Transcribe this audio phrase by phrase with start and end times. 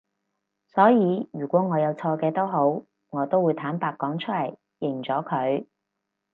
[0.65, 5.67] 所以如果我有錯嘅都好我都會坦白講出嚟，認咗佢